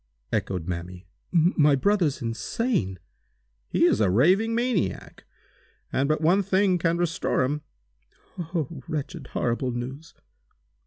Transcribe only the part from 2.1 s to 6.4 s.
insane?" "He is a raving maniac! And but